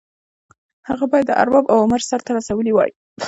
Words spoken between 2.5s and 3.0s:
وای.